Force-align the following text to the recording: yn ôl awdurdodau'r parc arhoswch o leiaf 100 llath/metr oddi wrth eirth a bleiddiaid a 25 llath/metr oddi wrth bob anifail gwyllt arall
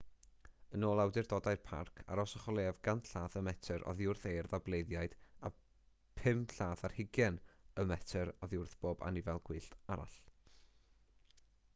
yn 0.75 0.83
ôl 0.85 0.99
awdurdodau'r 1.01 1.59
parc 1.65 1.99
arhoswch 2.15 2.47
o 2.53 2.55
leiaf 2.59 2.79
100 2.87 3.09
llath/metr 3.11 3.85
oddi 3.91 4.07
wrth 4.13 4.25
eirth 4.31 4.55
a 4.59 4.61
bleiddiaid 4.69 5.13
a 5.49 5.53
25 6.23 6.57
llath/metr 6.63 8.33
oddi 8.47 8.63
wrth 8.63 8.75
bob 8.87 9.07
anifail 9.11 9.43
gwyllt 9.51 9.79
arall 9.97 10.19